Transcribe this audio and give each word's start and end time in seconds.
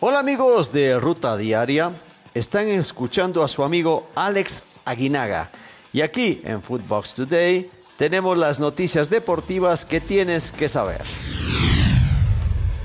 Hola 0.00 0.20
amigos 0.20 0.70
de 0.70 0.96
Ruta 1.00 1.36
Diaria, 1.36 1.90
están 2.32 2.68
escuchando 2.68 3.42
a 3.42 3.48
su 3.48 3.64
amigo 3.64 4.08
Alex 4.14 4.62
Aguinaga 4.84 5.50
y 5.92 6.02
aquí 6.02 6.40
en 6.44 6.62
Footbox 6.62 7.14
Today 7.14 7.68
tenemos 7.96 8.38
las 8.38 8.60
noticias 8.60 9.10
deportivas 9.10 9.84
que 9.84 10.00
tienes 10.00 10.52
que 10.52 10.68
saber. 10.68 11.02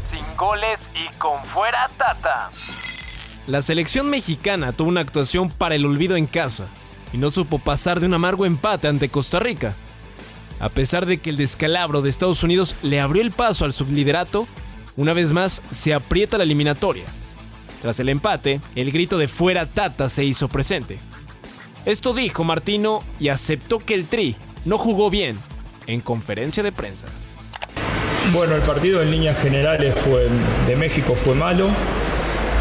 Sin 0.10 0.26
goles 0.36 0.80
y 0.96 1.16
con 1.20 1.46
fuera 1.46 1.88
Tata. 2.00 2.50
La 3.46 3.62
selección 3.62 4.10
mexicana 4.10 4.72
tuvo 4.72 4.90
una 4.90 5.02
actuación 5.02 5.52
para 5.52 5.76
el 5.76 5.86
olvido 5.86 6.16
en 6.16 6.26
casa 6.26 6.66
y 7.14 7.20
no 7.20 7.30
supo 7.30 7.60
pasar 7.60 8.00
de 8.00 8.08
un 8.08 8.16
amargo 8.16 8.44
empate 8.44 8.88
ante 8.88 9.10
Costa 9.10 9.38
Rica. 9.38 9.76
A 10.60 10.70
pesar 10.70 11.06
de 11.06 11.20
que 11.20 11.30
el 11.30 11.38
descalabro 11.38 12.02
de 12.02 12.10
Estados 12.10 12.42
Unidos 12.42 12.76
le 12.82 13.00
abrió 13.00 13.22
el 13.22 13.32
paso 13.32 13.66
al 13.66 13.74
subliderato, 13.74 14.48
una 14.98 15.14
vez 15.14 15.34
más 15.34 15.62
se 15.72 15.94
aprieta 15.94 16.38
la 16.38 16.44
eliminatoria. 16.44 17.06
Tras 17.82 18.00
el 18.00 18.10
empate, 18.10 18.62
el 18.76 18.92
grito 18.92 19.18
de 19.18 19.28
fuera 19.28 19.66
Tata 19.66 20.08
se 20.10 20.24
hizo 20.24 20.48
presente. 20.48 20.98
Esto 21.86 22.14
dijo 22.14 22.44
Martino 22.44 23.04
y 23.20 23.28
aceptó 23.28 23.80
que 23.80 23.94
el 23.94 24.06
Tri 24.06 24.36
no 24.66 24.78
jugó 24.78 25.10
bien 25.10 25.38
en 25.88 26.00
conferencia 26.00 26.64
de 26.64 26.72
prensa. 26.72 27.08
Bueno, 28.32 28.56
el 28.56 28.62
partido 28.62 29.02
en 29.02 29.12
líneas 29.12 29.38
generales 29.38 29.96
fue, 29.96 30.30
de 30.66 30.76
México 30.78 31.16
fue 31.16 31.36
malo, 31.36 31.70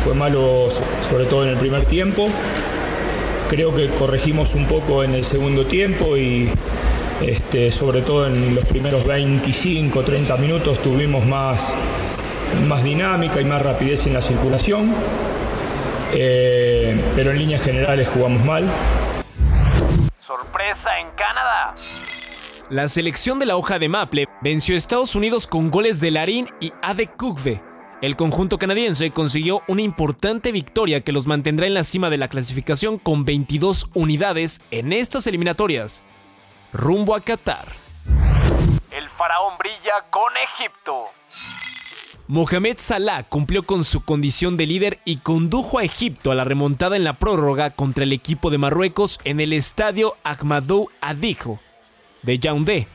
fue 0.02 0.14
malo 0.14 0.68
sobre 1.01 1.26
todo 1.26 1.45
en 1.45 1.51
el 1.51 1.56
primer 1.56 1.84
tiempo. 1.84 2.28
Creo 3.48 3.74
que 3.74 3.88
corregimos 3.90 4.56
un 4.56 4.66
poco 4.66 5.04
en 5.04 5.14
el 5.14 5.24
segundo 5.24 5.66
tiempo 5.66 6.16
y 6.16 6.48
este, 7.20 7.70
sobre 7.70 8.02
todo 8.02 8.26
en 8.26 8.54
los 8.56 8.64
primeros 8.64 9.04
25, 9.04 10.02
30 10.02 10.37
minutos 10.38 10.82
tuvimos 10.82 11.24
más, 11.26 11.76
más 12.69 12.83
dinámica 12.84 13.41
y 13.41 13.45
más 13.45 13.62
rapidez 13.62 14.06
en 14.06 14.15
la 14.15 14.23
circulación. 14.23 14.95
Eh, 16.12 17.01
pero 17.16 17.30
en 17.30 17.38
líneas 17.38 17.62
generales 17.62 18.09
jugamos 18.09 18.45
mal. 18.45 18.71
Sorpresa 20.26 20.99
en 20.99 21.09
Canadá. 21.16 21.74
La 22.71 22.88
selección 22.88 23.38
de 23.38 23.46
la 23.46 23.57
hoja 23.57 23.79
de 23.79 23.88
Maple 23.88 24.29
venció 24.41 24.74
a 24.74 24.79
Estados 24.79 25.15
Unidos 25.15 25.46
con 25.46 25.71
goles 25.71 26.01
de 26.01 26.10
Larín 26.10 26.49
y 26.60 26.73
Ade 26.82 27.07
Kugve. 27.07 27.63
El 28.01 28.16
conjunto 28.16 28.59
canadiense 28.59 29.10
consiguió 29.10 29.63
una 29.69 29.82
importante 29.82 30.51
victoria 30.51 31.02
que 31.02 31.13
los 31.13 31.26
mantendrá 31.26 31.66
en 31.66 31.74
la 31.74 31.85
cima 31.85 32.10
de 32.10 32.16
la 32.16 32.29
clasificación 32.29 32.98
con 32.98 33.24
22 33.24 33.91
unidades 33.95 34.60
en 34.71 34.93
estas 34.93 35.26
eliminatorias. 35.26 36.02
Rumbo 36.73 37.15
a 37.15 37.21
Qatar. 37.21 37.69
El 38.91 39.09
faraón 39.10 39.57
brilla 39.59 40.04
con 40.10 40.32
Egipto. 40.37 41.04
Mohamed 42.29 42.77
Salah 42.79 43.23
cumplió 43.24 43.63
con 43.63 43.85
su 43.85 44.05
condición 44.05 44.57
de 44.57 44.66
líder 44.66 44.99
y 45.05 45.16
condujo 45.18 45.79
a 45.79 45.85
Egipto 45.85 46.30
a 46.30 46.35
la 46.35 46.45
remontada 46.45 46.96
en 46.96 47.04
la 47.04 47.15
prórroga 47.15 47.71
contra 47.71 48.04
el 48.04 48.13
equipo 48.13 48.51
de 48.51 48.59
Marruecos 48.59 49.21
en 49.24 49.41
el 49.41 49.52
estadio 49.52 50.16
Ahmadou 50.24 50.88
Adijo 51.01 51.60
de 52.23 52.38
Yaoundé, 52.38 52.87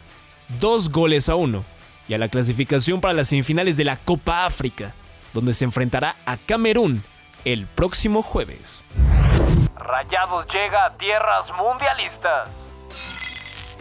dos 0.60 0.90
goles 0.92 1.30
a 1.30 1.36
uno, 1.36 1.66
y 2.08 2.14
a 2.14 2.18
la 2.18 2.30
clasificación 2.30 3.02
para 3.02 3.14
las 3.14 3.28
semifinales 3.28 3.78
de 3.78 3.84
la 3.84 3.98
Copa 3.98 4.46
África, 4.46 4.94
donde 5.34 5.54
se 5.54 5.66
enfrentará 5.66 6.16
a 6.26 6.38
Camerún 6.38 7.04
el 7.46 7.68
próximo 7.68 8.22
jueves. 8.22 8.86
Rayados 9.76 10.46
llega 10.48 10.86
a 10.86 10.98
tierras 10.98 11.52
mundialistas. 11.58 12.67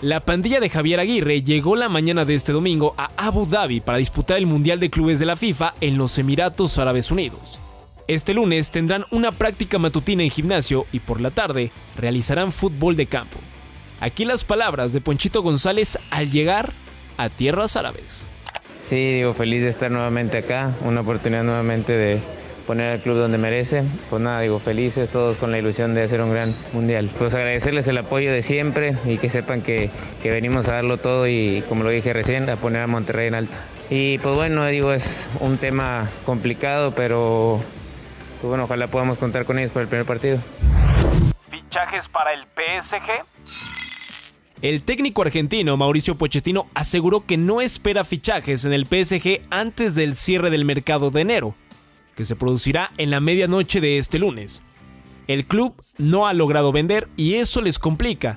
La 0.02 0.20
pandilla 0.20 0.61
de 0.61 0.69
Javier 0.69 1.00
Aguirre 1.00 1.42
llegó 1.42 1.75
la 1.75 1.89
mañana 1.89 2.27
de 2.27 2.34
este 2.34 2.52
domingo 2.52 2.94
a 2.98 3.11
Abu 3.16 3.47
Dhabi 3.47 3.80
para 3.80 3.97
disputar 3.97 4.36
el 4.36 4.44
Mundial 4.44 4.78
de 4.78 4.91
Clubes 4.91 5.19
de 5.19 5.25
la 5.25 5.36
FIFA 5.36 5.72
en 5.80 5.97
los 5.97 6.19
Emiratos 6.19 6.78
Árabes 6.78 7.11
Unidos. 7.11 7.61
Este 8.06 8.34
lunes 8.34 8.70
tendrán 8.70 9.06
una 9.11 9.33
práctica 9.33 9.78
matutina 9.78 10.22
en 10.22 10.30
gimnasio 10.30 10.84
y 10.92 11.00
por 11.00 11.22
la 11.22 11.30
tarde 11.30 11.70
realizarán 11.97 12.53
fútbol 12.53 12.94
de 12.94 13.06
campo. 13.06 13.38
Aquí 13.98 14.27
las 14.27 14.44
palabras 14.44 14.92
de 14.92 15.00
Ponchito 15.00 15.42
González 15.42 15.98
al 16.10 16.31
llegar 16.31 16.75
a 17.16 17.31
tierras 17.31 17.75
árabes. 17.76 18.26
Sí, 18.87 19.15
digo, 19.15 19.32
feliz 19.32 19.62
de 19.62 19.71
estar 19.71 19.91
nuevamente 19.91 20.37
acá, 20.37 20.75
una 20.84 21.00
oportunidad 21.00 21.42
nuevamente 21.42 21.92
de 21.92 22.21
poner 22.66 22.93
al 22.93 23.00
club 23.00 23.16
donde 23.16 23.38
merece. 23.38 23.82
Pues 24.10 24.21
nada, 24.21 24.41
digo, 24.41 24.59
felices 24.59 25.10
todos 25.10 25.37
con 25.37 25.50
la 25.50 25.59
ilusión 25.59 25.94
de 25.94 26.03
hacer 26.03 26.21
un 26.21 26.32
gran 26.32 26.54
mundial. 26.72 27.10
Pues 27.19 27.34
agradecerles 27.34 27.88
el 27.88 27.99
apoyo 27.99 28.32
de 28.32 28.43
siempre 28.43 28.97
y 29.04 29.19
que 29.19 29.31
sepan 29.31 29.62
que, 29.62 29.91
que 30.22 30.31
venimos 30.31 30.69
a 30.69 30.75
darlo 30.75 30.99
todo 30.99 31.27
y, 31.28 31.62
como 31.69 31.84
lo 31.84 31.91
dije 31.91 32.12
recién, 32.12 32.49
a 32.50 32.56
poner 32.56 32.82
a 32.82 32.87
Monterrey 32.87 33.28
en 33.28 33.34
alto. 33.34 33.56
Y 33.88 34.19
pues 34.19 34.34
bueno, 34.34 34.66
digo, 34.66 34.93
es 34.93 35.28
un 35.41 35.59
tema 35.59 36.10
complicado, 36.25 36.93
pero 36.93 37.60
pues 38.41 38.49
bueno, 38.49 38.65
ojalá 38.65 38.88
podamos 38.88 39.19
contar 39.19 39.44
con 39.44 39.59
ellos 39.59 39.71
para 39.71 39.83
el 39.83 39.88
primer 39.88 40.06
partido. 40.06 40.38
Fichajes 41.50 42.09
para 42.09 42.33
el 42.33 42.43
PSG. 42.43 43.25
El 44.62 44.83
técnico 44.83 45.22
argentino 45.22 45.77
Mauricio 45.77 46.16
Pochettino 46.16 46.66
aseguró 46.75 47.27
que 47.27 47.37
no 47.37 47.60
espera 47.60 48.04
fichajes 48.04 48.65
en 48.65 48.72
el 48.72 48.87
PSG 48.87 49.43
antes 49.50 49.94
del 49.94 50.16
cierre 50.16 50.48
del 50.50 50.65
mercado 50.65 51.10
de 51.10 51.21
enero, 51.21 51.54
que 52.16 52.25
se 52.25 52.34
producirá 52.34 52.91
en 52.99 53.10
la 53.10 53.21
medianoche 53.21 53.81
de 53.81 53.99
este 53.99 54.19
lunes. 54.19 54.62
El 55.28 55.44
club 55.44 55.75
no 55.99 56.27
ha 56.27 56.32
logrado 56.32 56.72
vender 56.72 57.09
y 57.16 57.34
eso 57.34 57.60
les 57.60 57.78
complica. 57.78 58.37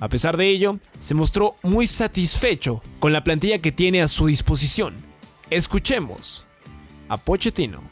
A 0.00 0.08
pesar 0.08 0.36
de 0.36 0.48
ello, 0.48 0.78
se 0.98 1.14
mostró 1.14 1.54
muy 1.62 1.86
satisfecho 1.86 2.82
con 2.98 3.12
la 3.12 3.22
plantilla 3.22 3.60
que 3.60 3.72
tiene 3.72 4.02
a 4.02 4.08
su 4.08 4.26
disposición. 4.26 4.94
Escuchemos 5.48 6.46
a 7.08 7.18
Pochettino. 7.18 7.82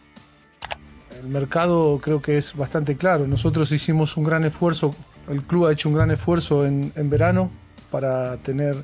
El 1.22 1.28
mercado 1.28 2.00
creo 2.02 2.20
que 2.20 2.38
es 2.38 2.56
bastante 2.56 2.96
claro. 2.96 3.26
Nosotros 3.26 3.70
hicimos 3.72 4.16
un 4.16 4.24
gran 4.24 4.44
esfuerzo, 4.44 4.94
el 5.28 5.42
club 5.42 5.66
ha 5.66 5.72
hecho 5.72 5.88
un 5.88 5.94
gran 5.94 6.10
esfuerzo 6.10 6.66
en, 6.66 6.92
en 6.96 7.10
verano 7.10 7.50
para 7.90 8.36
tener 8.38 8.76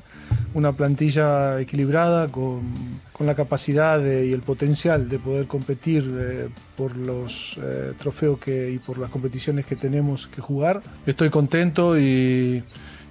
una 0.55 0.71
plantilla 0.71 1.59
equilibrada 1.59 2.29
con, 2.29 2.73
con 3.11 3.27
la 3.27 3.35
capacidad 3.35 3.99
y 3.99 4.31
el 4.31 4.41
potencial 4.41 5.09
de 5.09 5.19
poder 5.19 5.47
competir 5.47 6.09
eh, 6.17 6.49
por 6.77 6.95
los 6.95 7.59
eh, 7.61 7.93
trofeos 7.99 8.39
que, 8.39 8.71
y 8.71 8.79
por 8.79 8.97
las 8.97 9.11
competiciones 9.11 9.65
que 9.65 9.75
tenemos 9.75 10.27
que 10.27 10.41
jugar. 10.41 10.81
Estoy 11.05 11.29
contento 11.29 11.99
y, 11.99 12.63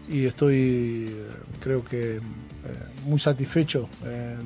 y 0.08 0.24
estoy, 0.24 1.06
eh, 1.10 1.26
creo 1.60 1.84
que, 1.84 2.18
muy 3.04 3.18
satisfecho 3.18 3.90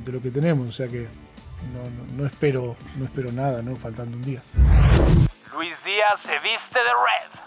de 0.04 0.10
lo 0.10 0.20
que 0.20 0.32
tenemos, 0.32 0.68
o 0.68 0.72
sea 0.72 0.88
que 0.88 1.06
no, 1.72 1.84
no, 1.84 2.16
no, 2.16 2.26
espero, 2.26 2.74
no 2.96 3.04
espero 3.04 3.30
nada, 3.30 3.62
¿no? 3.62 3.76
faltando 3.76 4.16
un 4.16 4.24
día. 4.24 4.42
Luis 5.54 5.76
Díaz 5.84 6.20
se 6.20 6.32
viste 6.40 6.80
de 6.80 6.84
red. 6.84 7.37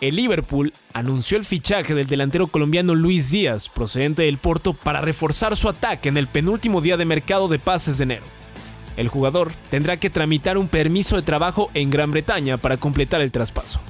El 0.00 0.16
Liverpool 0.16 0.72
anunció 0.92 1.38
el 1.38 1.44
fichaje 1.44 1.94
del 1.94 2.06
delantero 2.06 2.48
colombiano 2.48 2.94
Luis 2.94 3.30
Díaz, 3.30 3.68
procedente 3.68 4.22
del 4.22 4.38
Porto, 4.38 4.72
para 4.74 5.00
reforzar 5.00 5.56
su 5.56 5.68
ataque 5.68 6.08
en 6.08 6.16
el 6.16 6.26
penúltimo 6.26 6.80
día 6.80 6.96
de 6.96 7.04
mercado 7.04 7.48
de 7.48 7.58
pases 7.58 7.98
de 7.98 8.04
enero. 8.04 8.24
El 8.96 9.08
jugador 9.08 9.52
tendrá 9.70 9.96
que 9.96 10.10
tramitar 10.10 10.58
un 10.58 10.68
permiso 10.68 11.16
de 11.16 11.22
trabajo 11.22 11.70
en 11.74 11.90
Gran 11.90 12.10
Bretaña 12.10 12.58
para 12.58 12.76
completar 12.76 13.20
el 13.20 13.32
traspaso. 13.32 13.80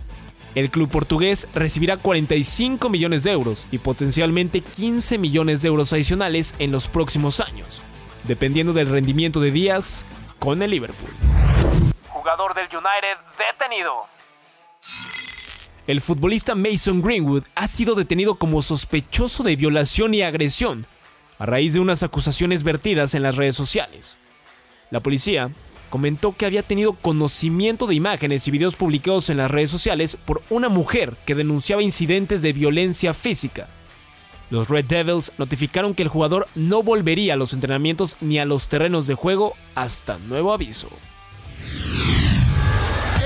El 0.54 0.70
club 0.70 0.88
portugués 0.88 1.48
recibirá 1.52 1.96
45 1.96 2.88
millones 2.88 3.24
de 3.24 3.32
euros 3.32 3.66
y 3.72 3.78
potencialmente 3.78 4.60
15 4.60 5.18
millones 5.18 5.62
de 5.62 5.68
euros 5.68 5.92
adicionales 5.92 6.54
en 6.58 6.70
los 6.70 6.86
próximos 6.86 7.40
años, 7.40 7.82
dependiendo 8.24 8.72
del 8.72 8.86
rendimiento 8.86 9.40
de 9.40 9.50
Díaz 9.50 10.06
con 10.38 10.62
el 10.62 10.70
Liverpool. 10.70 11.10
Jugador 12.08 12.54
del 12.54 12.66
United 12.66 13.18
detenido. 13.36 14.06
El 15.86 16.00
futbolista 16.00 16.54
Mason 16.54 17.02
Greenwood 17.02 17.42
ha 17.54 17.68
sido 17.68 17.94
detenido 17.94 18.36
como 18.36 18.62
sospechoso 18.62 19.42
de 19.42 19.54
violación 19.54 20.14
y 20.14 20.22
agresión 20.22 20.86
a 21.38 21.44
raíz 21.44 21.74
de 21.74 21.80
unas 21.80 22.02
acusaciones 22.02 22.62
vertidas 22.62 23.14
en 23.14 23.22
las 23.22 23.36
redes 23.36 23.54
sociales. 23.54 24.18
La 24.90 25.00
policía 25.00 25.50
comentó 25.90 26.34
que 26.34 26.46
había 26.46 26.62
tenido 26.62 26.94
conocimiento 26.94 27.86
de 27.86 27.96
imágenes 27.96 28.48
y 28.48 28.50
videos 28.50 28.76
publicados 28.76 29.28
en 29.28 29.36
las 29.36 29.50
redes 29.50 29.70
sociales 29.70 30.16
por 30.16 30.42
una 30.48 30.70
mujer 30.70 31.18
que 31.26 31.34
denunciaba 31.34 31.82
incidentes 31.82 32.40
de 32.40 32.54
violencia 32.54 33.12
física. 33.12 33.68
Los 34.48 34.70
Red 34.70 34.86
Devils 34.86 35.32
notificaron 35.36 35.94
que 35.94 36.02
el 36.02 36.08
jugador 36.08 36.48
no 36.54 36.82
volvería 36.82 37.34
a 37.34 37.36
los 37.36 37.52
entrenamientos 37.52 38.16
ni 38.22 38.38
a 38.38 38.46
los 38.46 38.68
terrenos 38.68 39.06
de 39.06 39.16
juego 39.16 39.52
hasta 39.74 40.16
nuevo 40.16 40.54
aviso. 40.54 40.88